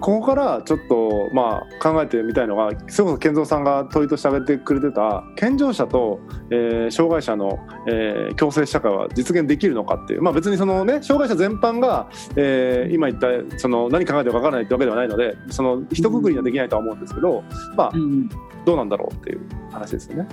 [0.00, 17.44] ここからちょっとまあ考えてみたいのがそれこそ健三さんが問いとして挙げてくれてた健常者と、えー、障害者の、えー、共生社会は実現できるのかっていうまあ別にそのね障害者全般が、えー、今言ったその何考えてるか分からないってわけではないのでその一括りにはできないとは思うんですけど
[17.76, 18.28] まあ、うん、
[18.64, 19.40] どうなんだろうっていう
[19.70, 20.28] 話ですよね。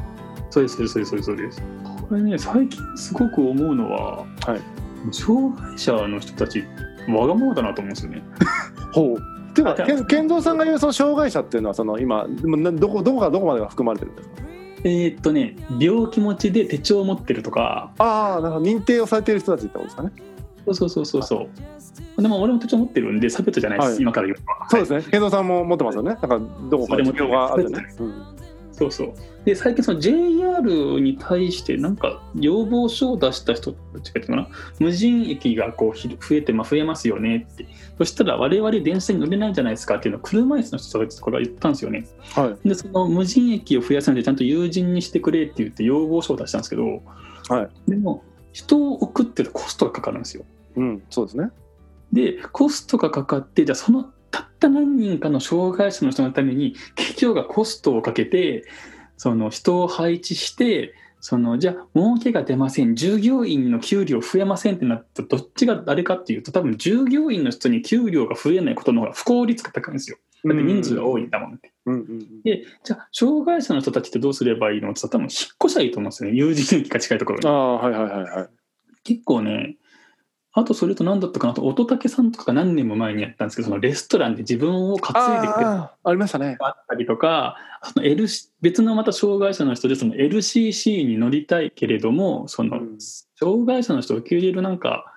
[0.50, 1.62] そうですそうですそうです
[2.08, 4.26] これね最近すごく思うのは、は
[4.56, 6.64] い、障害者の人たち
[7.10, 8.24] わがままだなと思うんですよね。
[8.94, 14.36] ほうていうか健三さんが言うその障害者っていうのはその今どこどこかどこまでが含まれてるんですか？
[14.84, 17.92] えー、っとね病気持ちで手帳を持ってるとか。
[17.98, 20.12] ああなんか認定をされてる人たちってことですかね？
[20.66, 21.48] そうそうそうそうそ
[22.18, 24.38] う、でも俺も手帳持ってるんで差別じゃないです、はい、今から言う
[24.70, 25.12] そうですね。
[25.12, 26.10] 健三さんも持ってますよね。
[26.10, 26.40] なんか
[26.70, 28.37] どこかで持病があるね、うん
[28.78, 29.14] そうそう。
[29.44, 34.50] で最近その JR に対してなんか要望書を出した人たちがかな？
[34.80, 37.66] 無人駅がこう増えて、まあ、増えますよねって。
[37.98, 47.02] そしたら我々電車に乗れないんじゃないですかっていうのを車椅子の人たちこれは言ったんですよね、はい、でその無人駅を増やすのでちゃんと友人にしてくれって言って要望書を出したんですけど、
[47.50, 48.24] はい、でも
[48.54, 50.46] 人を送ってるコストがかかるんですよ。
[50.76, 51.50] うん、そうですね。
[52.14, 58.66] でコストがかかってじゃあそのたった何人かの障害者の人のために企業がコストをかけて
[59.18, 70.18] その人を配置してそのじゃあ儲けが出ません従業員の給料増えませんってなったらどっちが誰かっていうと多分従業員の人に給料が増えないことの方が不効率が高いんですよ。
[70.46, 71.74] だって人数が多いんだもんって。
[71.88, 75.30] うんうん、でじゃあ障害者の人たちってどうすればいいのって多分引っ
[75.66, 77.48] 越しゃいいと思うんですよね友人駅が近いところに。
[77.48, 78.50] あはいはいはいはい。
[79.04, 79.78] 結構ね
[80.60, 81.54] あとそれと何だったかな？
[81.54, 88.28] と乙武さんとかが何年も前にやったんですけどそのレストランで自分を担いでくれあありましたねあったりとかその L
[88.62, 92.80] 別のまた障害者の人でその LCC に乗りたいけれどもその
[93.40, 95.14] 障害者の人を受け入れるなんか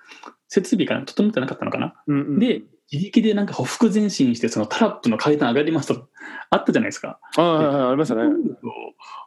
[0.47, 6.09] 設備が整ってなかったのかな、うんうん、で自力でなんかほふ前進してそのタラップの階段上がりますと
[6.49, 7.19] あったじゃないですか。
[7.37, 8.23] ああありましたね。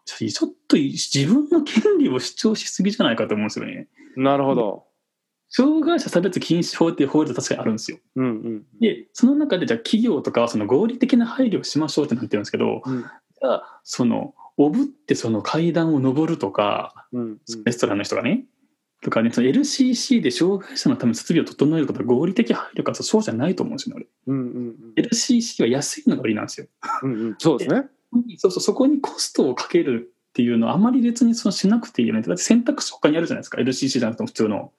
[0.05, 3.89] ちょっと自分の権利を主張しすぎじゃないかと思うんですよね。
[4.17, 4.85] なるほど。
[5.57, 7.99] 障害者差別禁止法っていう法律は確かにあるんですよ。
[8.17, 18.47] うんうん、でその中でじゃあ企業とかはその合理的な配慮をしましょうってなってるんですけど、うん、じゃあそのおぶってその階段を上るとか、うんうん、レストランの人がね
[19.01, 26.67] とかねその LCC で障害者のための設備を整えることは合理的配慮かそうじゃないと思うんですよね俺、うんうんうん、LCC は安いのが売りなんですよ。
[27.05, 27.85] うんうん、そうですね。
[28.39, 32.23] そうそうそこにコストをかけるっていうのはあまり別にそのしなくていいよね。
[32.23, 33.59] だって選択肢他にあるじゃないですか。
[33.61, 34.73] LCC じゃなくても普通の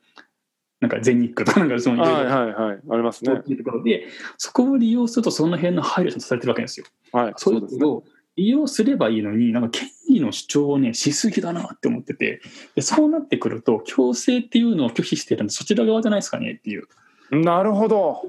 [0.86, 3.36] なんか全日空とかなんかそのはいはいはいありますね。
[3.36, 4.08] ところで
[4.38, 6.86] そこを利用するとその辺の配慮とされてるわけですよ。
[7.12, 8.04] はい、そういうことを
[8.36, 12.42] 利用すればいいのになんか権利の主張をねしすぎだなって思ってて
[12.76, 16.88] でそうなってくると強制っていうのを拒否してるんでそちら側じゃないですかねっていう。
[17.32, 18.22] なるほど。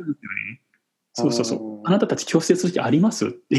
[1.12, 1.86] そうそうそう。
[1.86, 3.26] あなたたち強制する気あります？
[3.26, 3.58] ってい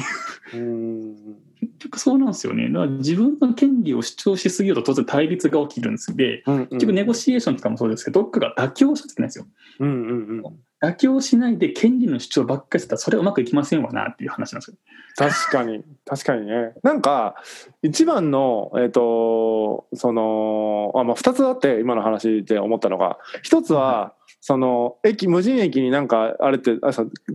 [0.60, 1.36] う。
[1.60, 2.70] 結局そうなんですよね。
[2.70, 9.46] だから自分の権利を主張しすぎると当然対立が起きるんですで、うんうん、結局ネゴシエーションとかもそうですけど、どっかが妥協しちゃってないんですよ。
[9.80, 14.78] うんうんうん妥協しないで権利の主張ばっかりしたらそれはうまくいきませんわなっていう話なんですよ。
[15.16, 16.74] 確かに確かにね。
[16.84, 17.34] なんか
[17.82, 26.92] 一番のえっ、ー、とそのあまあ二つあって今の話で思ったのが一つは、その駅無人駅になんかあれってあ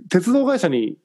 [0.09, 0.97] 鉄道会社に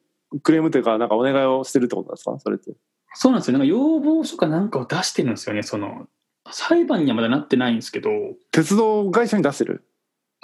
[0.44, 2.38] クレームというかなんかお願いをしてるってことですか？
[2.38, 2.70] それって。
[3.14, 3.58] そうなんですよ。
[3.58, 5.62] なんか要望書かなんかを出してるんですよね。
[5.62, 6.06] その
[6.50, 8.10] 裁判にはまだなってないんですけど。
[8.52, 9.84] 鉄道会社に出してる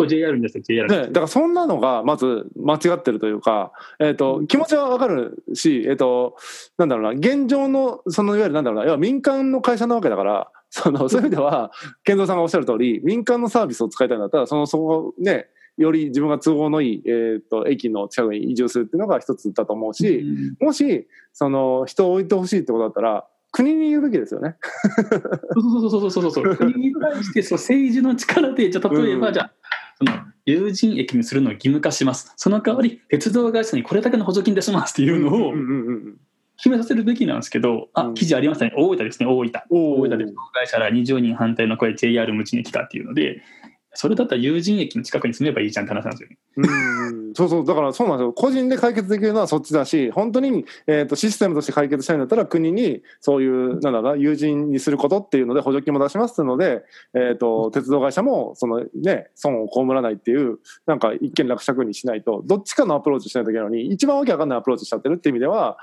[0.08, 6.36] ？JR に出して JR ね、だからそんなのがまず間違ってるというか、えーと、気持ちはわかるし、えーと、
[6.78, 11.70] なんだろうな現状のそのいわゆるなんだろうな要は民間の会社なわけだからそのそういう意味では
[12.02, 24.56] 健三さんがおっしゃる通り民間のサービスを使いたいんだったらそのそこねより自分が都合のいい、えーと、駅の近くに移住するっていうのが一つだと思うし、うん、もしその人を置いてほしいってことだったら国に言うべきですよね。
[25.54, 29.50] そうそうそうそうそう国に対してそう政治の力でじゃ例えば、うん、じゃ
[29.98, 30.12] その
[30.44, 32.32] 有人駅にするのを義務化します。
[32.36, 35.52] その代わり鉄道会社にこれだけの補助金出しますっていうのを
[36.56, 38.72] 決めさせるべきなんですけど、あ記事ありましたね。
[38.76, 39.52] 大分ですね大分。
[39.70, 43.42] 大分で障害者ら20人反対の声 JR 無人駅かっていうので
[43.94, 46.38] それだったら友人駅の近くに住めばいいじゃんって話なんですよね。
[46.56, 65.76] うんそうそうだからそうなんですよ個人で解決できるのはそっちだし本当に、えーと、システムとして解決したいんだったら国にそういうなんだろう友人にすることっていうので補助金も出しますので、えーと、鉄道会社もその、ね、損を被らないっていうなんか一見落着にしないとどっちかのアプローチしないといけないのに一番わけわかんないアプローチしちゃってるっていう意味では。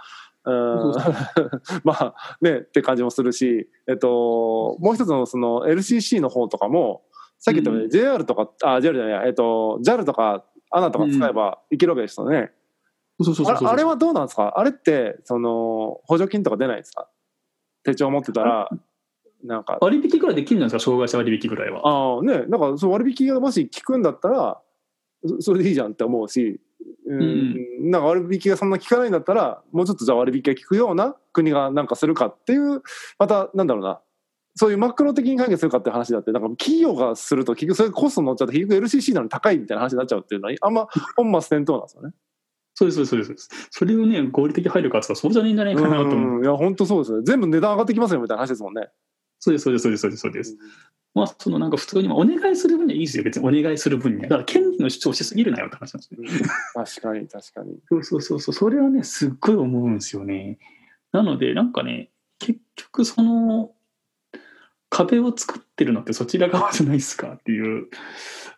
[0.43, 0.93] うん
[1.83, 7.03] まあねって感じもするし、えっと、もう一つのその LCC の方とかも
[7.43, 12.51] さっき言ったように JR とか、あ、JR じゃない、えっと、JAL とか ANA とか使えばいけるわけですよね。
[13.19, 13.55] そうそうそう。
[13.55, 14.53] あれあれはどうなんですか？
[14.55, 17.09] あれってその補助金とか出ないですか？
[17.83, 18.69] 手帳持ってたら
[19.43, 19.79] なんか。
[19.81, 20.85] 割引ぐらいできるんじゃないですか？
[20.85, 21.81] 障害者割引ぐらいは。
[21.87, 24.61] ああねなんかそう割引がもし効くんだったら
[25.25, 26.61] そそれでいいじゃんって思うし、
[27.07, 27.91] うん。
[27.91, 32.81] なんか割引がそんな効かないんだったらもうちょっとじゃあ割引が効くような国がなんかするかっていう
[33.17, 33.99] またなんだろうな
[34.55, 42.13] そういうマクロ的に解決するかっていう話だってなんか企業がすると結局それコスト乗っちゃって結局 LCC なのに高いみたいな話になっちゃうっていうのはあんま本末転倒なんですよね。
[42.73, 43.49] そうですそうですそうです。
[43.69, 46.37] それをね合理的配慮かって言ったらそうじゃねえんじゃないかなと思う。
[46.37, 48.87] うんいや本当そうですね全部値段上がってきますよみたいな話ですもんね。
[49.39, 50.57] そうですそうですそうですそうですそうです。
[51.13, 56.49] まあそのなんか普通にまあお願いする分にはいいですよ別にお願いする分にはだから権利の主張しすぎるなよって話なんですね。
[56.73, 57.79] 確かに確かに。
[57.89, 60.57] そうそうそうそう、それはね、すっごい思うんですよね。
[61.11, 63.71] なので、なんかね、結局その
[64.91, 67.87] 壁を作ってるのってそちら側じゃないですかっていう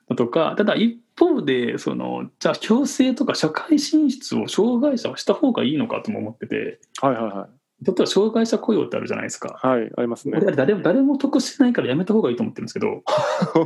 [0.10, 7.86] のとか、ただ一方で、その、じゃあ強制とか社会進出を障害者はした方がいいのかとも思ってて、はいはいはい。
[7.86, 9.60] 例えば障害者雇用ってあるじゃないですか。
[9.62, 13.04] はい、ありますね誰も誰も得してないからやめた方がいいと思ってるんですけど、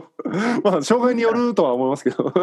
[0.63, 2.33] まあ、障害によるとは思いますけど。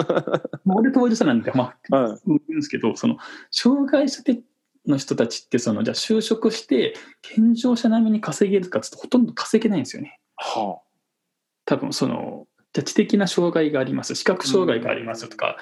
[0.64, 2.18] まあ俺当事者なんで、まあ、はい。
[2.26, 3.18] 言うんですけど、その
[3.50, 4.42] 障害者的
[4.86, 10.20] の人たちってそのじゃあ就職して健常者並みに稼げるかっつうとほとんど稼げないんですよね。
[10.36, 10.80] は
[11.64, 15.58] 多分そのじゃあ知的な障害があります視覚障害がありますとかあ。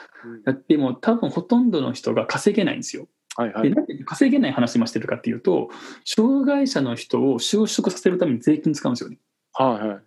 [0.46, 3.06] やっても多分ほとんどの人が稼げないんですよ。
[3.36, 3.70] はいはい。
[3.70, 5.70] でなんで稼げない話もしてるかっていうと
[6.04, 9.18] 障害者の人を就職させるために税金使うんですよね。
[9.52, 10.00] はいはい。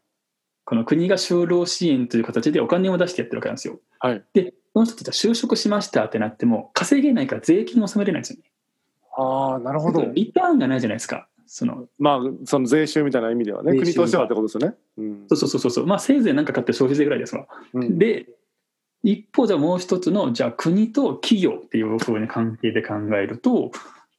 [0.66, 3.80] この国が就労支援という形でお金を出してやってるわけなんですよ。
[4.00, 4.24] はい。
[4.34, 8.52] でその人たちは就職しましたってなっても稼げないから税金を納めれないんですよね。
[9.18, 10.06] ああ、なるほど。
[10.14, 11.28] リターンがないじゃないですか。
[11.48, 14.76] そのまあ、その税収みたいな意味ではね、国としてはってことですよね。
[14.98, 17.48] うんそうそうそうそう、まあ、せいぜい何か買って消費税ぐらいですわ。
[17.74, 17.98] うん。
[18.00, 18.28] で、
[19.04, 23.72] 一方、じゃあもう一つの、じゃあ国と企業っていうふうに関係で考えると、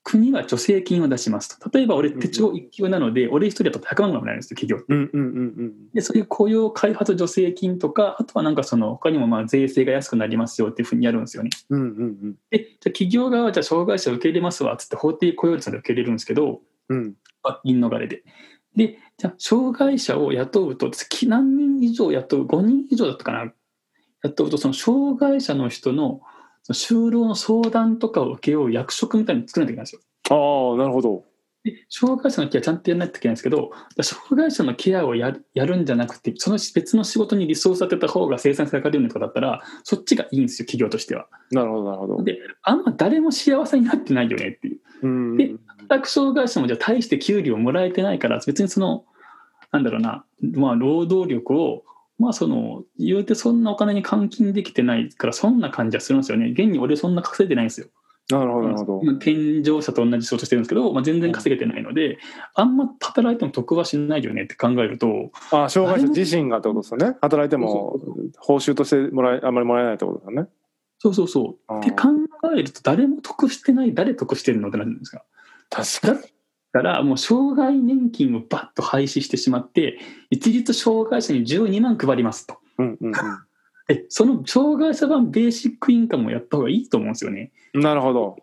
[0.08, 1.69] 国は助成金を出しますと。
[1.69, 4.94] 例えば俺手帳一級なので、俺一人だと100万ぐらいもらえるんですよ、企業って。
[4.94, 11.50] うんうんうんで、そういう雇用開発助成金とか、あとはなんかその他にもまあ税制が安くなりますよっていうふうにやるんですよね。
[11.70, 11.81] うん。
[11.81, 16.99] うんうんで、じゃあ企業側はじゃあ障害者を受け入れますわっつって法定雇用率で受け入れるんですけど、うん。
[16.99, 17.14] うん。
[17.43, 18.23] 罰金逃れで。
[18.76, 23.52] で、じゃあ、障害者を雇うと、月何人以上雇う、5人以上だったかな、
[24.23, 26.20] 雇うと、その障害者の人の
[26.73, 30.71] 就労の相談とかを受けよう役職みたいに作らなきゃいけないんですよ。
[30.71, 31.25] ああ、なるほど。
[31.65, 41.27] で障害者のケアちゃんとやらないといけないんですけど、障害者のケアをやるやるんじゃなくて、その別の仕事にリソース当てた方が生産性上がるよねとかだったら、そっちがいいんですよ、企業としては。
[41.51, 42.23] なるほど、なるほど。
[42.23, 44.79] で、あんま誰も幸せになってないよねっていう。
[45.03, 45.37] うん。
[45.37, 45.55] で
[45.89, 49.05] 働く障害者もじゃあ大して給料もらえてないから別にその
[49.73, 50.25] なんだろうな、
[50.55, 51.85] まあ、労働力を
[52.19, 56.49] まあその言うてそんなお金に換金できてないからそんな感じはするんですよね。
[56.51, 57.89] 現に俺そんな稼いでないんですよ。
[58.29, 59.01] なるほど、なるほど。
[59.05, 62.19] 今健常者と同じ仕事してるんですけど、まあ、全然稼げてないので
[62.55, 67.17] あんま働いても得はしないよねって考えるとああ、障害者自身がってことですよね。
[67.21, 68.01] 働いても
[68.39, 70.49] 報酬としてもらえ、あんまりもらえないってことですよね。
[70.99, 71.79] そうそうそう。
[71.79, 72.09] って考
[72.53, 75.23] えると誰も得してない誰得してるのってなるんですか。
[75.71, 76.29] 確か
[76.76, 83.12] からもう障害年金をバッと廃止してしまって一律障害者に12万配りますとうんうん
[83.88, 87.52] えその障害者版ベーシックインカムをやった方がいいと思うんですよね。
[87.73, 87.83] うん。
[87.83, 88.37] なるほど。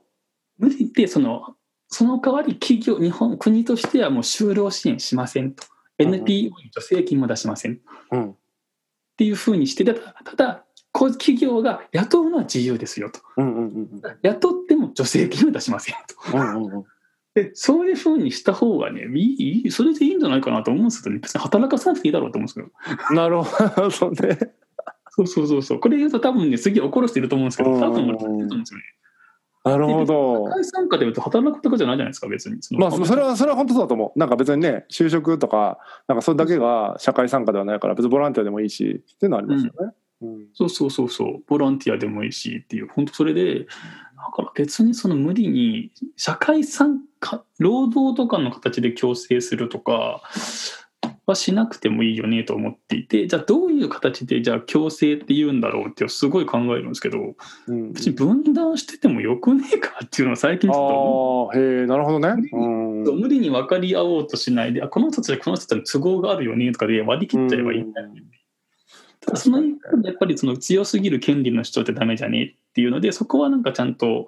[0.57, 1.57] 無理でその
[1.89, 5.65] その代わり企業日本国としてはもう就労支援しませんと
[5.99, 7.77] うんうん NPO に助成金も出しませんっ
[8.13, 8.35] うん。
[9.17, 9.93] ていうふうにしてた
[10.37, 15.95] だ企業が雇うのは自由ですよとうんうんうん雇っても助成金は出しません
[16.31, 16.37] と。
[16.37, 16.55] うん。
[16.55, 16.85] うんうん
[17.35, 22.67] でそういうふうにした方がねいいそれでいいんじゃないかなと思うんですけどね別に働かさなくていいだろうと思うんですけど
[23.09, 23.15] うん。
[23.15, 24.37] なるほどね。
[25.09, 28.85] そうそうそうそうこれ言うと多分ね次怒る人いると思うんですけど多分と思うんですよね
[29.63, 30.55] なるほど社。
[30.55, 34.19] 会参加で言うと働くとかじゃないじゃないですか別にまあ、それは、それは本当だと思う。
[34.19, 39.93] なんか別にね、就職とか、なんかそれだけが社会参加ではないから、別にボランティアでもいいし、っていうのはありますよね。
[40.21, 40.47] うん。
[40.53, 43.65] そうそうそうそうボランティアでもいいしっていう本当それでだ
[44.33, 47.03] から別にその無理に社会参加
[47.59, 50.21] 労働とかの形で強制するとか
[51.25, 57.35] はしなくてもいいよねと思っていてじゃあどういう形でじゃあ強制って言うんだろうってすごい考えるんですけど
[57.67, 62.49] うん、別に分断しててもよくねえかっていうのは最近ちょっとへえ、なるほどね。
[62.51, 63.03] うん。
[63.03, 68.21] う無理に分かり合おうとしないであこの人たちはこの人たちに都合があるよねとかで割り切っちゃえばいいんだよね
[69.21, 74.27] ただその一方でやっぱりその強すぎる権利の主張ってダメじゃねっていうのでそこはなんかちゃんと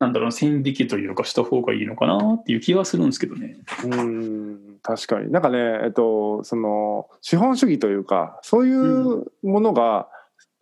[0.00, 3.56] なんだろう線引きというかした方がいいのかなっていう気はするんですけどね。
[3.84, 5.32] うん、確かに。
[5.32, 10.08] なんかね、えっと、その、資本主義というか、そういうものが、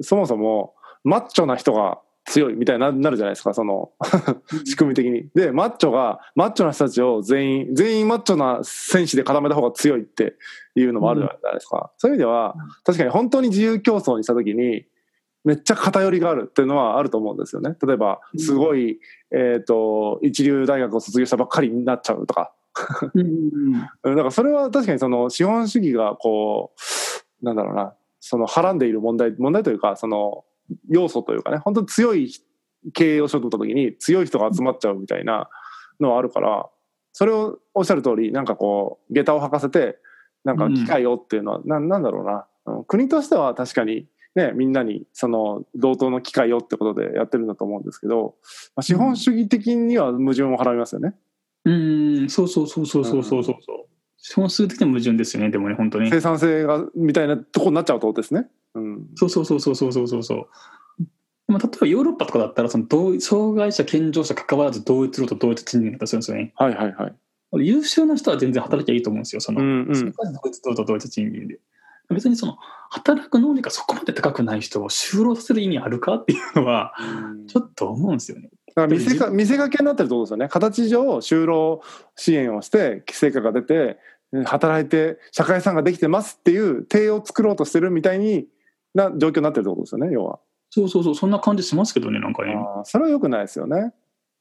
[0.01, 0.75] そもそも、
[1.05, 3.91] マッチョな人が強いみたいにななるじゃないですか、その
[4.65, 5.29] 仕組み的に。
[5.35, 10.35] で、マッチョが、マッチョな人たちを全員、全員マッチョな戦士で固めた方が強いって
[10.75, 11.93] いうのもあるじゃないですか。
[11.99, 14.87] そういう意味では、確かに本当に自由競争にしたときに、
[15.47, 17.77] めっちゃ偏りがあるっていうのはあると思うんですよね。
[17.81, 18.99] 例えば、すごい、
[19.31, 22.53] えっ、と、一流大学を卒業したばっかりになっちゃうとか。
[23.15, 26.73] うんだからそれは確かにその資本主義がこ
[27.43, 30.45] う、なんだろうな、そのはらんでいる問題、問題というか、その
[30.91, 32.33] 要素というかね、本当に強い
[32.93, 35.49] 経営をしようとった時に強い人が集まっちゃうみたいな
[36.01, 36.69] のはあるから、
[37.13, 39.97] それをおっしゃる通り、なんかこう、下駄を履かせて、
[40.45, 42.47] なんか機会をっていうのは、なんなんだろうな、うん
[42.89, 48.37] 国としては確かにね、みんなにその同等の機会をってことでやってるんだと思うんですけど、
[48.77, 51.15] まあ、資本主義的には矛盾を払いますよね。
[51.65, 53.57] うん、うそうそうそうそうそうそうそう。
[54.19, 56.11] 資本主義的な矛盾ですよね、でもね、本当に。
[56.11, 58.47] 生産性がみたいなとこになっちゃうとですね。
[58.75, 60.47] うん、そうそうそうそうそうそうそう。
[61.49, 66.53] まあ、例えばヨーロッパとかだったらその同障害者健常者関わらず同一労働同一賃金だったりするんですよね。
[66.57, 70.01] はいはいはい、優秀な人は全然働きゃいいと思うんですよその、うんうん、同
[70.51, 71.61] 一労働同一賃金で。
[72.11, 72.57] 別にその
[72.91, 76.95] 働く能力がそこまで高くない人を就労させる意味あるかっていうのは
[77.49, 78.51] ちょっと思うんですよね。
[78.69, 80.49] だから見せか見せかけになってるってことですよね。
[80.49, 81.81] 形上、就労
[82.15, 83.99] 支援をして、成果が出て、
[84.45, 88.47] 働いて、社会参加できてますっていう体を作ろうとしてるみたいに
[88.95, 90.41] な状況になってるってことですよね、要は。
[90.71, 92.55] そうそうそう、そんな感じしますけどね、なんかね。
[92.85, 93.95] それは良くないですよね。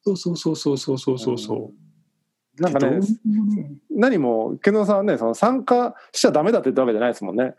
[0.04, 1.86] そうそうそうそうそうそうそうそう。
[2.60, 3.00] なんかね
[3.92, 7.54] 何も、健三さんはね、その参加しちゃダメだって言ったわけじゃないですもんね。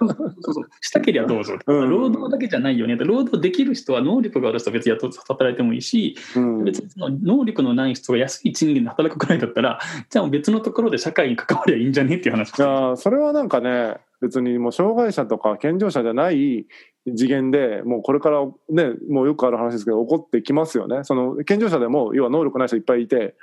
[0.00, 1.90] そうそうしたけりゃどうぞ、うん。
[1.90, 2.96] 労働だけじゃないよね。
[2.96, 6.64] 労働できる人は能力がある人は別に働いてもいいし、うん。
[6.64, 12.56] 別にその能力のない人が安い賃金で働くくらいだったらじゃあ別のところで社会に関わりゃいいんじゃねっていう話。
[12.56, 16.66] いやーそれはなんかね別にもう障害者とか健常者じゃない
[17.04, 21.04] 次元でもうこれからねもうよくある話ですけど起こってきますよね。
[21.04, 23.34] その健常者でも要は能力ない人いっぱいいて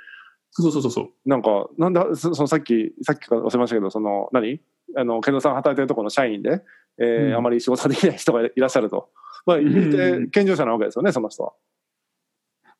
[0.50, 1.10] そうそうそうそう。
[1.24, 4.60] なんかなんでそそのさっきさっきからおっしゃいましたけどその何？
[4.96, 6.62] あの健三さんが働いてるところの社員で、
[6.98, 7.34] えーうん。
[7.36, 9.10] あまり仕事ができない人がいらっしゃると。
[9.46, 11.52] まあ、言ううて健常者なわけですよね、その人は。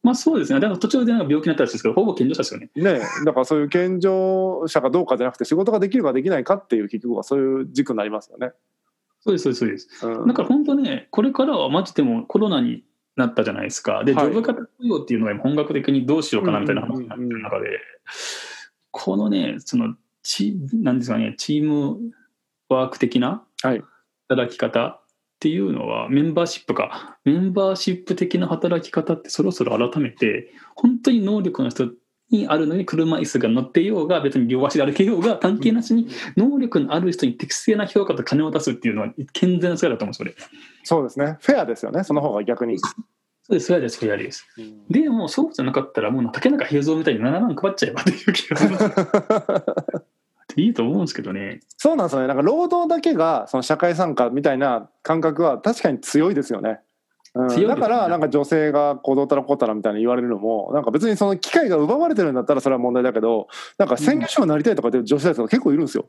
[0.03, 0.61] まあそうですね。
[0.61, 2.71] だから途中でなんか病気になったりするんですけどほぼ健常者ですよね。
[2.75, 8.51] ね、だからそういう健常者かどうかじゃなくて仕事ができるかできないかっていう結局はそういう軸になりますよね。
[9.21, 10.07] そうですそうですそうです。
[10.07, 10.29] うん。
[10.29, 12.83] だから本当ねこれからはマジでもコロナに
[13.17, 14.05] なったじゃないですか。
[14.05, 14.29] でジはい。
[14.29, 17.81] ョブ型雇用っていうのが今本格的にどうしようかなみたいな話になってる中で
[18.91, 21.99] このねそのチなんですかねチーム
[22.69, 23.83] ワーク的なはい。
[24.29, 25.03] 働き方っ
[25.41, 27.19] ていうのはメンバーシップか。
[27.25, 31.89] メンバーシップ的な働き方ってそろそろ改めて本当に能力の人
[32.31, 40.59] にあるのに車椅子が乗っていようが別に両足で歩けようが関係なしに能力のある人に適正な評価と金を出すっていうのは健全な姿だと思うんですよね。
[40.85, 41.37] そうですね。
[41.41, 42.79] フェアですよね、その方が逆に。
[42.79, 42.87] そ
[43.51, 44.47] うです、フェアです、フェアです。
[44.89, 50.11] でも、そうじゃなかったら、もう竹中平蔵みたいに7万配っちゃえばっていう気がします。
[50.57, 51.61] いいと思うんですけどね。
[51.77, 52.27] そうなんですよね。
[52.27, 56.81] なんか労働だけがその社会参加みたいな感覚は確かに強いですよね。
[57.33, 63.47] うん、だからなんか女性がこうどうたらこうたらみたいに言われるのもなんか別にその機会が奪われてるんだったらそれは問題だけど
[63.79, 66.07] なんか専業主婦になりたいとかって女子大生が結構いるんですよ。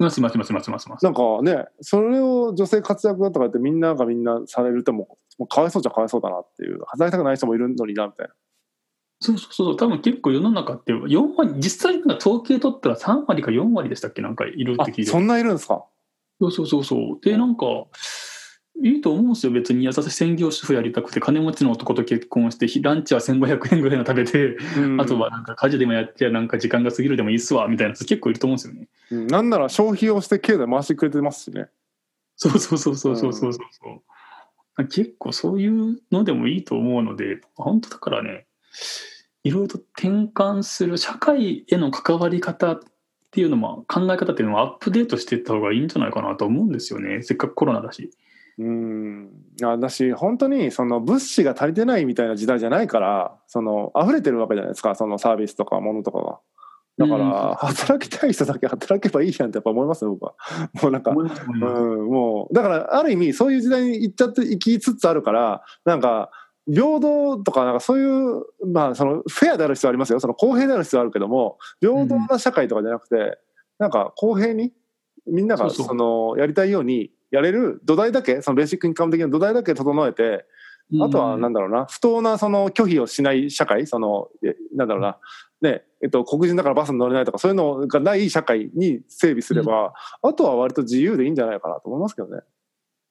[0.00, 1.04] います、います、います、います、いますいます。
[1.04, 8.34] なんかねそれを女性活躍だとかってみんながみんなされるともうもうかわいそうじゃかわいそうだなっていう働きたくない人もいるのになみたいな。
[9.20, 14.20] そうそうそう、多分結構世の中って4割、実際なんか統計取ったら3割か4割でしたっけ？
[14.20, 15.10] なんかいるって聞いて。
[15.10, 15.84] あそんないるんですか？
[16.40, 17.18] そうそうそうそう。
[17.22, 17.64] で、なんか、
[18.82, 19.86] いいと思うんですよ、別に。
[19.86, 28.88] 私、専業主婦やりたくて、金持ちの男と結婚して、ランチは1500円ぐらいの食べて、うんあとはなんか家事でもやって、なんか時間が過ぎるでもいいっすわ、みたいなやつ結構いると思うんですよね。
[29.10, 31.68] うんなんなら消費をして経済回してくれてますしね。
[32.36, 33.58] そうそうそうそうそうそうそ
[34.76, 34.84] う。
[34.88, 38.46] 結構そういうのでもいいと思うので、本当だからね、
[39.44, 42.80] いろいろと転換する社会への関わり方っ
[43.30, 47.22] ていうのも考え方っていうのもアップデートしていった方がいいんじゃないかなと思うんですよね。
[47.22, 48.10] せっかくコロナだし。
[48.58, 49.30] うん。
[49.62, 56.38] あだし本当にその物資が足りてないみたいな時代じゃないからその溢れてるわけじゃないですかそのサービスとか物とかが。
[56.96, 57.28] だかうん。
[57.28, 60.34] ら働きたい人だけ働けばいいじゃんってやっぱ思いますよ僕は。
[60.82, 62.54] もうなんかうん、もう。
[62.54, 66.30] だからある意味そういう時代に行っちゃって行きつつあるからなんか
[66.66, 70.20] 平等とかなんかそういうまあそのフェアである必要ありますよ。
[70.20, 73.38] その公平である必要あるけども平等な社会とかじゃなくて、
[73.78, 74.72] なんか公平に
[75.26, 80.44] みんながそのやりたいようにやれる土台だけそのベーシックインカム的な土台だけ整えて
[81.00, 85.18] あとはなんだろうな不当なその拒否をしない社会そのえなんだろうな
[85.60, 92.42] ねえっと、黒人だからバスに乗れないとかそういうのがない社会に整備すれば、あとは割と自由でいいんじゃないかなと思いますけどね。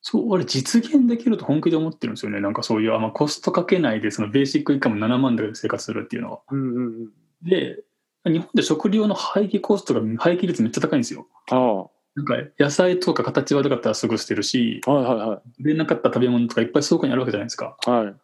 [0.02, 2.40] そう、あれ実現できると本気で思ってるんですよね。
[2.40, 6.42] なんかそういう、あまあ、コストかけないで、そのベーシックインカム7万で生活するっていうのは。
[6.52, 7.10] うんうんうん。
[7.42, 7.84] で、
[8.26, 11.26] 日本で食料の廃棄コストが、廃棄率めっちゃ高いんですよ。
[11.50, 14.92] あなんか野菜とか形悪かったらすぐ捨てるし、あ。
[14.92, 17.78] はいはいは売れなかった食べ物とかいっぱい倉庫にあるわけじゃないですか。
[17.86, 17.90] い。
[17.90, 18.16] はい。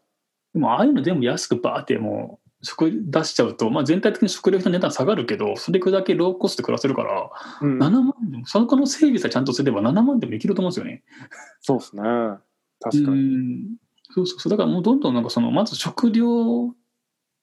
[0.53, 7.29] でもああいうの全部安くバーってもう食出しちゃうと、まあ、全体的に食料品の値段下がるけど、それだけローコストで暮らせるから、
[7.61, 11.03] うん7万でも、その子の整備さえちゃんとすれば7万でもいけると思うんですよね。
[11.61, 12.01] そうですね。
[12.81, 13.21] 確かうに。
[13.21, 13.77] ん
[14.11, 14.51] そうそうそう。
[14.51, 16.73] だからもうどんどんなんかその、まず食料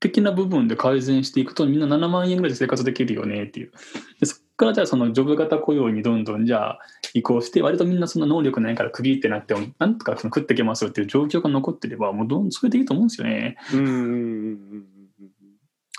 [0.00, 3.72] 的な部分で改善していくと、みんな7万円ぐらいで生活できるよねっていう。
[4.20, 6.78] でそこからじゃあそのジョブ型雇用にどんどんじゃあ
[7.14, 13.56] 移行して、割とみんなその能力ないからクビってなっても、なんとかその食っていけますっていう状況が残ってれば、もうどんそれでいいと思うんですよね。
[13.74, 14.84] うん。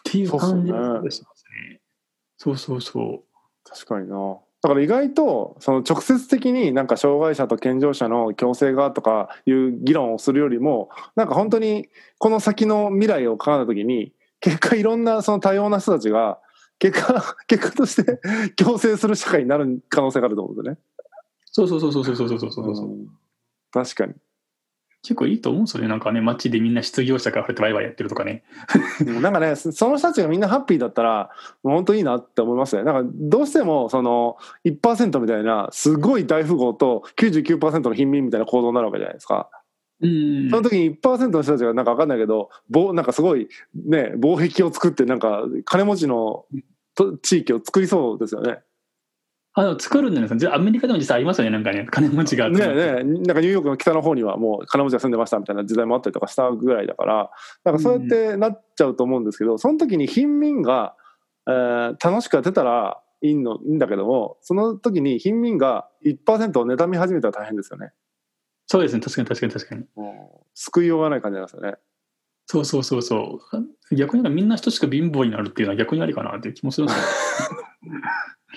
[0.08, 0.80] っていう感じが
[1.12, 1.82] しますね。
[2.38, 3.24] そうそうそう。
[3.64, 4.38] 確かにな。
[4.62, 16.40] だから意外とその直接的になんか障害者と健常者の共生がとかいう議論をするよりもなんか本当にこの先の未来を考えた時に結果いろんなその多様な人たちが
[16.79, 18.19] 結果 結果として
[18.55, 20.77] 共生する社会になる可能性があると思うんでね。
[21.46, 23.07] そうそうそうそうそうそうそうそうう、ん
[23.72, 24.13] 確かに。
[25.03, 25.88] 結構いいと思うんですよね。
[25.88, 28.43] なんかね、街でみんな失業者が溢れてワイワイやってるとかね。
[29.05, 31.29] なんかねその人たちがみんなハッピーだったら
[31.63, 32.84] 本当いいなって思いますね。
[32.84, 39.50] なんかどうしてもその1%みたいなすごい大富豪と99%の貧民みたいな構造になるわけじゃないですか。
[40.01, 40.50] うん。
[40.50, 46.46] その時に1%の人たちがなんか分かんないけど棒なんかすごいね防壁を作ってなんか金持ちの
[46.96, 48.60] と地域を作りそうですよね。
[49.60, 50.54] あの作るんじゃないですか。
[50.54, 51.50] アメリカでも実際ありますよね。
[51.50, 57.32] なんかね、金持ちがねねえなんかニューヨークの北の方にはもう金持ちが住んでましたみたいな時代もあったりとかしたぐらいだから
[57.63, 60.96] なんかそうやってなっちゃうと思うんですけどその時に貧民が、
[61.48, 67.94] えー楽しくやってたらいいのいいんだけどもその時に貧民が1%を妬み始めたら大変ですよね。
[68.68, 69.02] そうですね。
[69.02, 69.86] 確かに確かに確かに。
[70.54, 71.76] 救いようがない感じなんですよね。
[72.46, 73.40] そうそうそうそ
[73.92, 73.96] う。
[73.96, 77.06] 逆にみんな等しく貧乏になるっていうのは逆にありかなっていう気もするんですよ。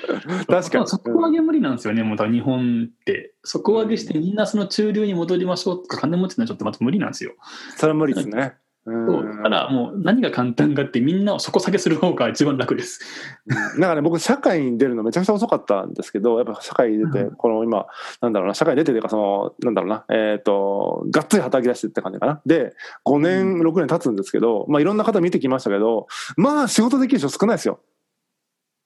[0.46, 2.02] 確かにまあ底上げ無理なんですよね。
[2.02, 3.34] もう日本って。
[3.44, 7.34] 底上げしてみんなその中流に戻りましょうとか金持ちになっちゃってまた無理なんですよ。
[7.76, 8.54] それは無理ですね。
[8.86, 13.00] そうだからもう何が簡単かってみんなを底下げする方が一番楽です。
[13.46, 17.86] うんなんかね僕社会に出るのめちゃくちゃ遅かったんですけどやっぱ社会に出てうんこの今
[18.20, 27.80] なんだろうな社会に出てというかそのなんだろうなえっ、とがっつり働き出してって感じかなで5年6年経つんですけどまあいろんな方見てきましたけどまあ仕事できる人少ないですよ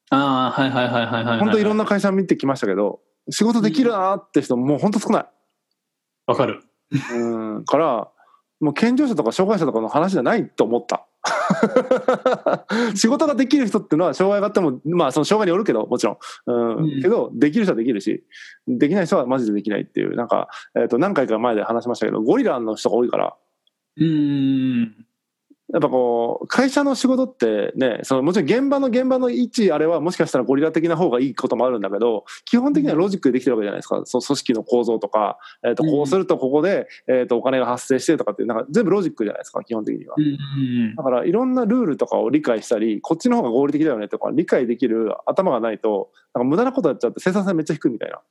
[0.09, 1.39] ああ、はいはいはいはいはい。
[1.39, 1.83] 本当いろんな。
[1.83, 5.25] な会社見てきましたけど仕事できるなーって人もう本当少ない
[6.27, 6.63] わかる。
[6.91, 8.07] うんから
[8.59, 11.05] もう健常者とか障害者とかの話じゃないと思った。
[12.95, 16.77] 仕事ができる人っていうのは障害があってもまあその障害によるけどもちろん、うん。
[16.77, 17.01] うん。
[17.01, 18.23] けどできる人はできるし
[18.67, 23.35] できない人はマジでできないっていうなんか、えー、と何回か前で話しましたけどゴリラの人が多いから。
[23.97, 25.04] うーん。
[25.75, 40.21] やっぱこう会社の仕事ってねそのもちろん現場の現場の位置あれはもしかしたらゴリラ的な方がいいこともあるんだけど基本的にはロジックでできてるわけじゃないですかその組織の構造とか、えー、とこうするとここで、えー、とお金が発生してとかっていうなんか全部ロジックじゃないですか基本的にはう。
[40.21, 48.21] んだからいろんなルールとかを理解したりこっちの方が合理的だよねとか理解できる頭がないとなんか無駄なことやっちゃって生産性めっちゃ低いみたいな。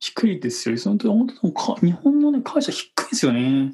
[0.00, 0.76] 低いですよ。
[0.84, 3.72] 本当に本当日本の、ね、会社低いですよね。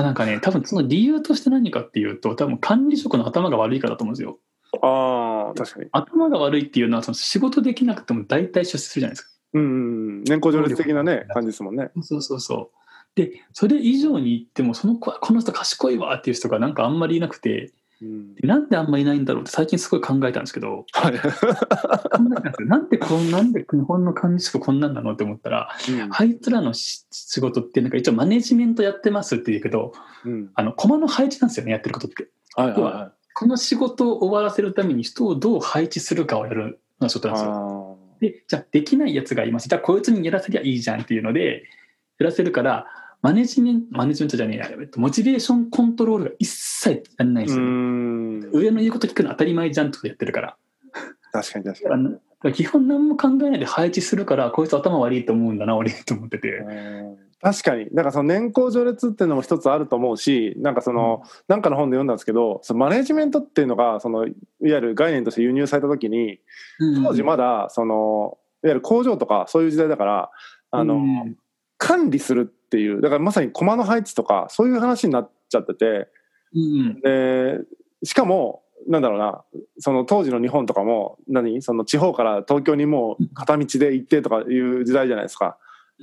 [0.00, 4.38] あなんかね、多分その理由として何かっていうと、多分管理職の頭が悪いからだと思うんですよ。
[4.82, 5.88] ああ確かに。
[5.92, 9.30] 頭が悪いっていうのは、その仕事できなくても大体出世するじゃないですか。
[9.52, 11.90] うん年功序列的なね感じですもんね。
[12.02, 12.80] そうそうそう。
[13.16, 25.70] で、それ以上に言っても、その子はこの人賢いわっていう人がなんかあんまりいなくて、うんでなんであんまりいないんだろうって最近すごい考えたんですけど、はいなんでこんなんで日本の管理職こんなんなのって思ったら、
[26.10, 29.92] あいつらのし仕事ってなんか一応マネジメントやってますって言うけど、
[30.24, 32.28] うんあの、駒の配置なんですよね、やってることって。
[32.54, 33.20] はいはいはい。
[33.34, 37.98] この仕事を終わらせるために人をどう配置するかをやるのが仕事なんですよ。
[37.98, 39.68] あで、じゃあできないやつがいます。
[39.68, 41.64] じゃあこいつにやらせりゃいいじゃんっていうので、
[42.18, 42.86] やらせるから、
[43.22, 47.64] マネジメント、マネジメントじゃねえや、えっとモチベーションコントロールが一切やんないんですよ。
[47.64, 50.56] ん上の言うこと聞くの当たり前じゃんってことやってるから。
[51.32, 51.88] 確かに確か
[52.42, 56.48] だか基本何も考えないで配置するから、こいつ頭悪いと思うんだな、俺と思ってて。
[56.48, 57.30] に。
[57.42, 66.38] 確かになんかその年功序列っていうのも一つあると思うしなんかその、なんかの本で読んだんですけどそのマネジメントっていうのがそのいわゆる概念として輸入された時に
[67.02, 70.30] 当時まだそのいわゆる工場とかそういう時代だから
[70.70, 71.36] あの、うん
[71.82, 76.08] 管理するっていうだからまさに駒の配置とかそういう話になっちゃってて
[76.54, 77.58] うんで
[78.04, 79.42] しかもなんだろうな
[79.80, 81.60] その当時の日本とかも何？
[81.62, 85.58] その地方から東京にもう片道で行ってとかいう時代じゃないですか。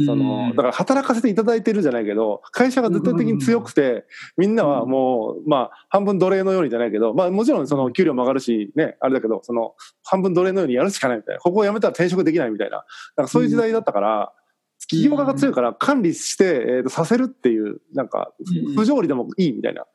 [0.05, 4.05] その、だから働かせていただいてるじゃないけど、会社が絶対的に強くて、
[4.37, 11.41] みんなはもう、まあ、半分奴隷のようにじゃないけど、まあもちろんその給料も上がるし、ね、あれだけど、その、半分奴隷のようにやるしかないみたいな。
[11.41, 12.77] ここを辞めたら転職できないみたいな。
[12.77, 14.33] だからそういう時代だったから、
[14.81, 18.31] 企業側が強いから管理して、えーとさせるっていう、なんか、
[18.75, 19.85] 不条理でもいいみたいな、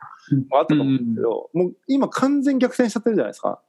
[0.51, 3.61] もあったと思うんですけど、もう今完全逆転しちゃってるじゃないですか。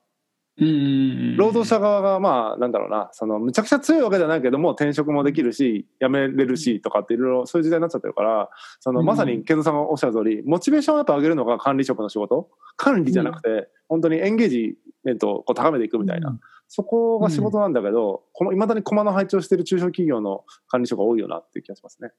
[0.56, 3.10] うん労働者側がまあなんだろうな。
[3.14, 8.50] そのむちゃくちゃ強いわけじゃないけども転職もできるし辞めれるしとかっていろいろそういう時代になっちゃってるから
[8.80, 9.06] そのうん。
[9.08, 12.50] まさに健三さんがおっしゃる通りモチベーションをやっぱ上げるのが管理職の仕事。
[12.78, 16.38] 管理じゃなくて本当にエンゲージメントをこう高めていくみたいな
[16.76, 22.10] そこが仕事なんだけどいまだに駒の配置をしている中小企業の管理職が多いよなっていう気がしますね。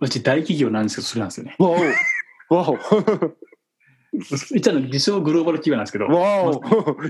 [0.00, 1.56] うち大企業なんですけど、それなんですよね。
[1.58, 1.70] わ
[2.48, 2.76] おわお
[4.54, 6.62] 一応の自称グローバル企業なんですけど、わお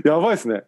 [0.03, 0.63] やばいですね。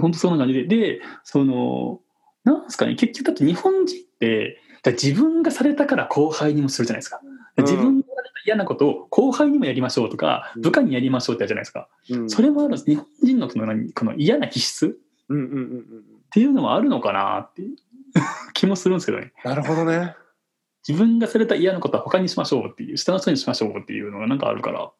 [0.00, 0.66] 本当そんな感じで。
[0.66, 2.00] で、その、
[2.42, 7.20] なんですかね、結局だって日本人って、自分がされたから後輩にもするじゃないですか。
[7.22, 7.32] うん
[7.64, 8.06] 自分が
[8.44, 11.88] 嫌なことを後輩にもやりましょうとか、うん部下にやりましょうってやるじゃないですか。
[12.10, 12.86] うんそれもあるんです。
[12.86, 14.90] 日本人のこの何この嫌な気質っ
[15.32, 17.76] うんうんうんうんていうのもあるのかなっていう
[18.54, 19.32] 気もするんですけどね。
[19.44, 20.16] なるほどね。
[20.86, 24.90] 自分がされた嫌なことは他にしましょうっていう、下の人にしましょうっていうのがなんかあるから、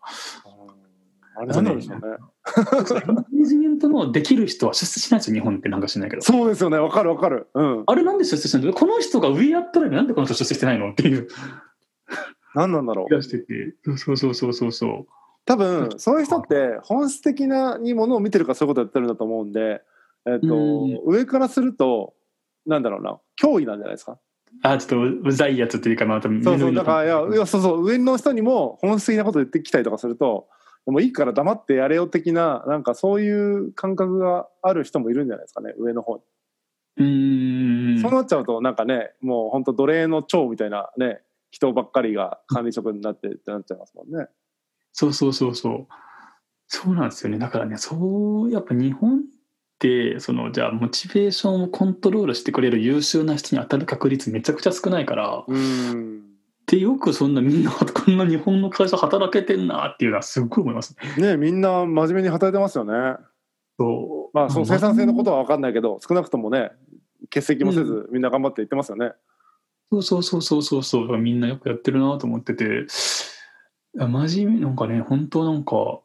[1.34, 2.02] あれなんでしょうね。
[3.06, 6.22] マネジメントのできる人は出世しないんですよ、日本ってなんか知らないけど。
[6.22, 6.78] そうですよね。
[6.78, 7.48] わかるわかる。
[7.54, 7.84] うん。
[7.86, 8.74] あれなんで出世してないの？
[8.74, 10.90] この人が上やったらなんでこの人出世してないの？
[10.92, 11.28] っていう
[12.54, 13.74] 何なんだろうしてて。
[13.96, 15.06] そうそうそうそうそう。
[15.44, 19.82] 多分そういう人って本質的なにものを見てるからそういうことやってるんだと思うんで、
[20.26, 22.14] えっとうん上からすると
[22.66, 24.18] なんだろうな脅威なんじゃないですか？
[24.62, 30.48] あ、ちょっとうざいやつというか、また、そうそうだからいやいやそうそう上の人にも本質的なこと言ってきたりとかすると
[30.86, 36.22] もういいから黙ってやれよ的ななんかそういう感覚がある人もいるんじゃないですかね上の方に。
[36.98, 38.00] うーん。
[38.00, 44.28] そうなっちゃうとなんかねもう本当奴隷の長みたいなね人ばっかりが管理職になってってなっちゃいますもんね。
[44.92, 45.86] そうそうそうそう。
[46.66, 47.38] そうなんですよね。
[47.38, 49.20] だからね、そう、やっぱ日本っ
[49.82, 56.22] て、その、じゃあ、モチベーションをコントロールしてくれる優秀な人に当たる確率めちゃくちゃ少ないから、うん
[56.66, 61.32] で、よくそんなみんな、こんな日本の会社働けてんなっていうのはすっごい思いますね。
[61.32, 63.16] ねみんな真面目に働いてますよね。
[63.78, 64.36] そう。
[64.36, 66.70] まあその生産性のことは分かんないけど少なくともね
[67.24, 69.12] 欠席もせずみんな頑張って言ってますよね。
[69.90, 72.86] そうそうそうそうそうそうみんなよくやってるなと思ってて
[73.94, 76.00] 真面目なんかね本当なんか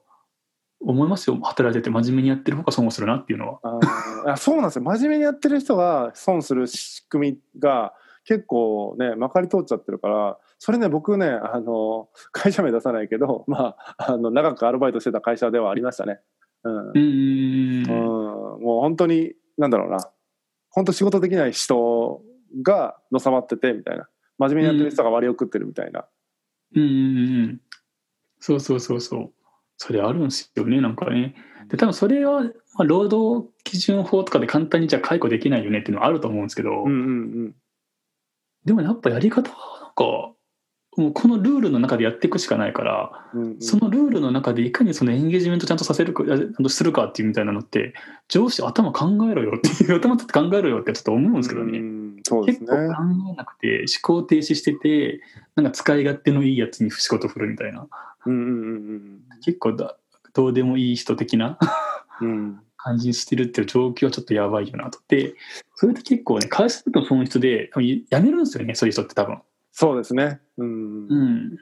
[0.79, 1.37] 思いますよ。
[1.41, 3.79] 働いてて真面目にやってる方が損をするなっていうのは。
[4.25, 4.83] あそうなんですよ。
[4.83, 7.93] 真面目にやってる人が損する仕組みが
[8.25, 16.19] 結構ねまかり通っちゃってるからそれね僕ねあの会社名出さないけど、 まあ、あの長くアルバイトしてた会社ではありましたね。
[16.63, 16.89] うん。
[16.89, 19.99] うーんうんもう本当になんだろうな。
[20.69, 22.21] 本当仕事できない人
[22.61, 24.07] がのさばっててみたいな。
[24.37, 26.05] 真面目にやってる人が割を食ってるみたいな。
[26.75, 26.91] うんうんう
[27.53, 27.61] ん。
[28.39, 29.31] そうそうそうそう
[29.77, 31.35] それあるんですよねなんかね。
[31.69, 36.93] で多分それは、まあ、労働基準法とかで簡単にじゃあ解雇できないよねっていうのはあると思うんですけど、うんう
[37.49, 37.55] ん
[38.65, 40.33] でもやっぱやり方はなんか
[40.97, 43.51] もうこのルールの中でやっていくしかないからうんうん。
[43.51, 46.23] うんそのルールの中でいかにそのエンゲージメントちゃんとさせるか、
[46.69, 47.93] するかっていうみたいなのって、
[48.27, 51.79] 上司頭考えろよっていう、 頭取って考えろよってちょっと思うんですけどね。
[51.79, 53.31] うんそうです結構ね考。
[53.33, 55.21] えなくて、思考停止してて、
[55.55, 57.87] なんか使い勝手のいいやつに仕事振るみたいな、
[58.25, 59.97] うんうんうん結構だ
[60.33, 61.57] どうでもいい人的な
[62.21, 64.99] うんうん感じにしてるっていう状況はちょっとやばいよなと。
[65.09, 65.33] で、
[65.75, 69.39] それって結構ね、会社との損失で、多分辞めるんですよね、そういう人って多分。
[69.73, 70.39] そうですね。
[70.57, 71.57] うんうん。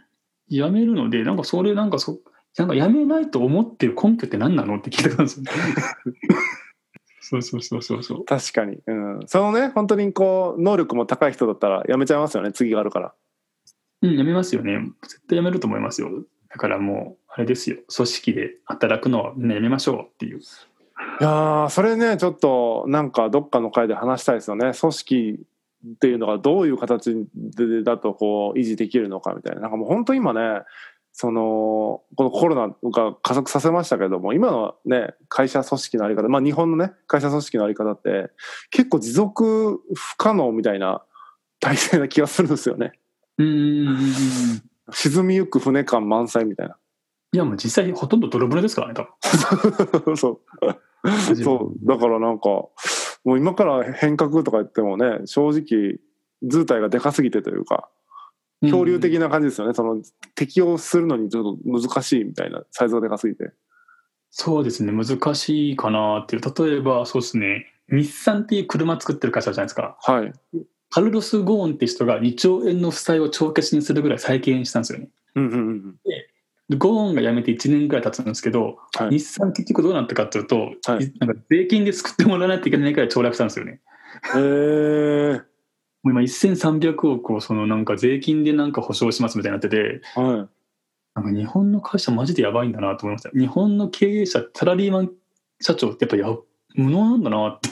[0.49, 2.19] 辞めるので、なんかそれなんかそ、
[2.57, 5.51] なんか辞めないと思ってる根拠って何なのって聞いてたんですよね。
[7.21, 8.25] そうそうそうそうそう。
[8.25, 13.15] 確かに、うん、そのね本当にこう能力も高い人だったらやめちゃいますよね次があるから
[14.03, 14.79] うん、辞めますよね。
[15.01, 16.11] 絶対辞めると思いますよ。
[16.49, 17.77] だからもう、あれですよ。
[17.93, 20.39] 組織で働くのはみんな辞めましょうっていう。
[20.39, 20.41] い
[21.19, 25.45] やーそれねちょっとなんかどっかの回で話したいですよね組織
[25.95, 30.61] っていうのがどういう形でだとこう維持できるのかみたいななんかもう本当今ね
[31.11, 38.31] そのこのコロナが加速させましたけども今のね会社組織のあり方まあ日本のね会社組織のあり方って
[38.69, 41.03] 結構持続不可能みたいな
[41.59, 42.93] 体制な気がするんですよね
[43.37, 44.61] うん。
[44.91, 46.77] 沈みゆく船感満載みたいな
[47.35, 50.15] いや、もう実際ほとんどドロブロですからね、多分。
[50.15, 50.41] そ
[51.35, 51.35] う。
[51.35, 51.85] そう。
[51.85, 52.71] だからなんかも
[53.25, 55.99] う今から変革とか言ってもね正直
[56.43, 57.89] 図体がでかすぎてというか
[58.61, 60.01] 恐竜的な感じですよね、その
[60.33, 63.51] 適応するのにちょっと難しいみたいなサイズがでかすぎて。
[64.31, 66.41] そうですね、難しいかなっていう。
[66.41, 69.97] 例えば、そうですね、日産っていう車作ってる会社じゃないですか。
[70.01, 70.33] はい。
[70.89, 75.09] カルロス・ゴーンって人が2兆円の負債を帳消しにするぐらい再建したんですよね。
[75.35, 75.95] うんうんうん。
[76.05, 76.14] で
[76.77, 83.81] ゴーンが辞めて1年ぐらい経つんですけど、はい日産結局どうなったかっていうと、はいなんか税金で救ってもらわないといけないくらい凋落したんですよね。
[84.35, 85.41] へえ
[86.01, 90.47] もう今1300億をそのなんか税金でなんか保証しますみたいになってて、は
[91.15, 93.29] なんか日本の会社マジでやばいんだなと思いました。
[93.31, 95.11] 日本の経営者、サラリーマン
[95.61, 96.37] 社長ってやっぱや
[96.75, 97.69] 無能なんだなって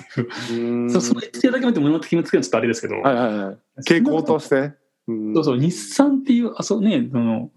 [0.54, 0.90] いう。
[0.90, 0.96] い。
[0.96, 3.58] うその一定だけ見て無能って決めつけるのはちょっとあれですけど、はいはいはい。
[3.82, 4.56] 傾向として。
[5.08, 7.52] うんそうそう、日産っていう、あそうね、その、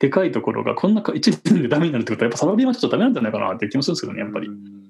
[0.00, 4.50] でかいところがこんなか一年でダメになるってことは、やっぱサラリーマン社長ダメなんじゃないかなっていう気もするんですけどね、やっぱりう。
[4.50, 4.80] ん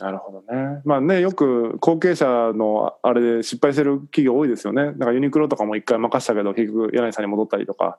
[0.00, 0.82] なるほどね。
[0.84, 4.84] まあね、よく後継者のあれで失敗してる企業多いですよね。
[4.84, 7.98] なんかユニクロとかも一回任したけど、結局柳井さんに戻ったりとか、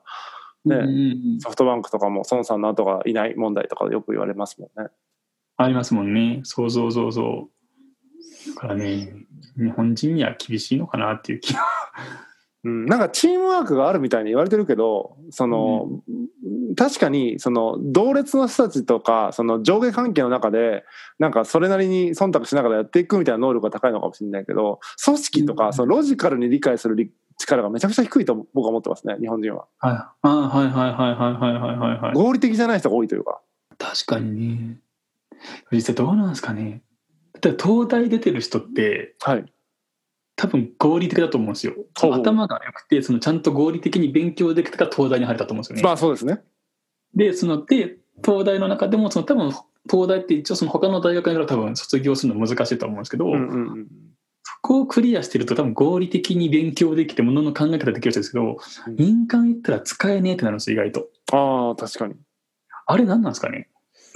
[0.66, 4.90] ねうんうんうんソフトバンクとかも孫さんの後がいない問題とかよく言われますもんね。
[5.56, 6.40] ありますもんね。
[6.42, 7.48] そうそうそうそ
[8.50, 8.54] う。
[8.54, 9.14] だからね、
[9.56, 11.60] 日本人には厳しいのかなっていう気が。
[12.64, 15.88] うん、なんかチームワークがあるみたいに言われてるけどその、
[16.76, 20.84] 確かにその同列の人たちとかその上下関係の中で
[21.18, 26.96] なんかそれなりに忖度しながらやっていくみたいな能力が高いのかもしれないけど組織とかそのロジカルに理解する
[27.38, 29.66] 力がめちゃくちゃ低いと僕は思ってますね日本人は。
[29.78, 32.14] はい、あはいはいはいはいはいはいはい。
[32.14, 33.40] 合理的じゃない人が多いというか。
[33.78, 34.78] 確かにね。
[35.72, 36.82] 実際どうなんですかね。
[37.40, 39.44] だ東大出てる人って、はい、
[40.36, 41.74] 多分合理的だと思うんですよ。
[41.94, 45.82] 頭が良くてそのちゃんと合理的に勉強できたから東大に入れたと思うんですよね。
[45.82, 46.42] まあそうですね。
[47.14, 49.50] で、その、で、東大の中でも、その多分、
[49.90, 53.86] 東大って一応その他の大学に比べたら多分卒業するの難しいと思うんですけど、うんうんうん
[54.42, 58.96] そこをクリアしてると多分合理的に勉強できて、ものの考え方できる人ですけど、うん。
[58.96, 61.08] 民間行ったら使えねえってなるんですよ、意外と。
[61.32, 62.14] ああ確かに。
[62.86, 63.68] あれ何なんですかね？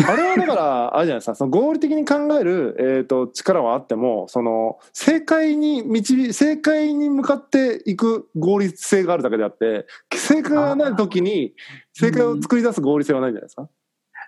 [0.07, 11.55] あれはだから、あれじゃないですか、その合理的に考える、えー、と力はあっても、その正解に導正解に向かっていく合理性があるだけであって、正解がない時に
[11.93, 13.69] 正解を作り出す合理性はないんじゃないですか。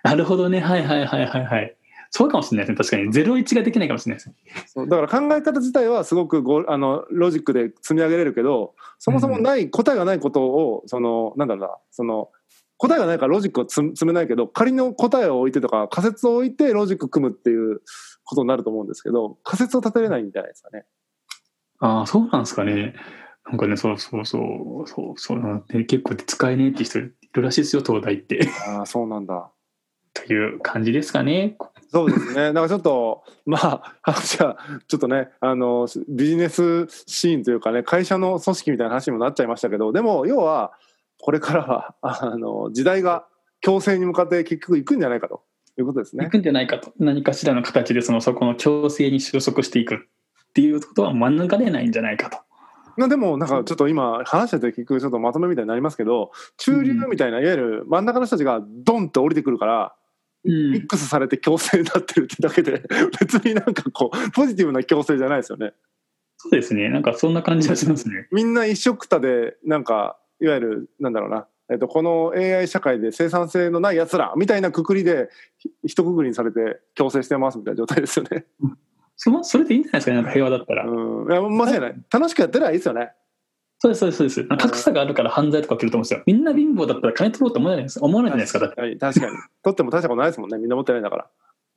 [0.03, 0.59] なるほどね。
[0.59, 1.77] はいはいはいはいはい。
[2.09, 3.01] そうかもしれないですね。
[3.01, 3.41] 確かに。
[3.41, 4.35] 01ができないかもしれないですね。
[4.67, 12.29] そうだから考え方自体はすごくごあのロジックで積み上げれるけど、そもそもない、答えがないことを、そのなんだろうな、その
[12.77, 17.81] 答えがないからロジックを積積めないけど、仮の答えを置いてとか、仮説を置いてロジック組むっていう
[18.23, 20.85] ことになると思うんですけど、仮説を立てれないんじゃないですかね。
[21.79, 22.95] ああ、そうなんですかね。
[23.45, 24.39] なんかね、そうそうそ
[24.85, 28.47] う、そうそう結構使えねえって人いるらしいですよ、東大って。
[28.67, 29.51] ああ、そうなんだ。
[30.13, 31.57] という感じですかね。
[31.89, 32.47] そうですね。
[32.47, 40.73] だからちょっと、まあ、話は、ちょっとね、あの、ビジネスシーンというかね、会社の組織みたいな話にもなっちゃいましたけど、でも、要は、
[41.19, 43.27] これからは、あの、時代が
[43.61, 45.43] 強制に向かって結局行くんじゃないかと
[45.77, 46.25] いうことですね。
[46.25, 46.93] 行くんじゃないかと。
[46.99, 49.97] 何かしらの形でそのそこの強制に収束していくっ
[50.53, 52.37] ていうことは免れないんじゃないかと。
[52.97, 59.93] まあでも、なんかちょっと今、話してて結局ちょっとまとめみたいになりますけど、中流みたいな、いわゆる真ん中の人たちがドンって降りてくるから、
[60.45, 62.83] うんミックスされて強制になってるってだけで、
[63.19, 65.73] 別になんかこう、ポジティブな強制じゃないですよね。
[66.37, 66.89] そうですね。
[66.89, 68.27] なんかそんな感じがしますね。
[68.31, 78.45] みんな一緒くたで、なんか、いわゆる、なんだろうな、えっと、この AI 社会で生産性のない奴らみたいなくくりで、ひ一括りにされて強制してますみたいな状態ですよね。
[79.19, 80.17] そのそれでいいんじゃないですかね。
[80.17, 80.85] なんか平和だったら。
[80.85, 81.31] うん。
[81.31, 81.95] いや、間違いない。
[82.11, 83.11] 楽しくやってればいいですよね。
[83.79, 84.39] そうです、そうです、そうです。
[84.41, 86.23] なんか格差があるから犯罪とか起きると思うんですよ。
[86.25, 88.59] みんな貧乏だったら金取ろうと思わないです思わないじゃないですか。
[88.59, 89.37] だってはい、確かに。
[89.63, 90.57] 取っても大したことないですもんね。
[90.57, 91.27] みんな持ってないんだから。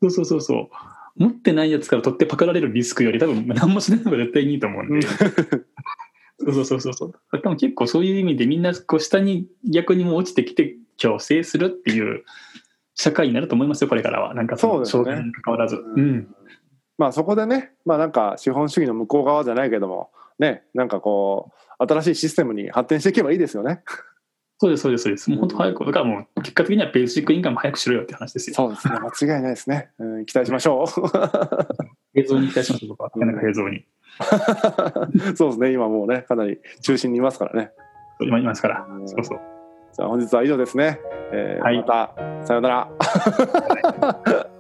[0.03, 0.69] そうそうそうそう。
[1.17, 5.07] 持ってないやつから取ってパクられるリスクより多分何もしない方が絶対にいいと思うんで。
[6.41, 7.13] そうそうそうそうそう。
[7.33, 12.25] 多分結構そういう意味でみんなこう下に逆にもう落ちてきて強制するっていう
[12.95, 14.35] 社会になると思いますよ、これからは。
[14.35, 15.77] なんかそうですね障害に関わらず。
[15.77, 16.29] うん。
[16.97, 23.83] まあそこでね、まあなんか資本主義の向こう側じゃないけども、ね、なんかこう、新しいシステムに発展していけばいいですよね。
[24.59, 25.31] そうです、そうです、そうです。
[25.31, 28.55] もう本当早く、だからもう結果的にはベーシックインカム早くしろよって話ですよ。
[28.55, 28.95] そうですね。
[29.01, 29.91] 間違いないですね。
[29.99, 30.89] うん、期待しましょう。
[32.21, 33.11] 映像に期待します、僕は。
[33.17, 33.87] なんか映像に。
[35.37, 35.73] そうですね。
[35.73, 37.73] 今もうね、かなり中心にいますからね。
[38.21, 38.87] 今いますから。
[39.07, 39.41] そうそう。
[39.93, 41.01] じゃあ本日は以上ですね。
[41.33, 42.89] えーはいまた、さようなら。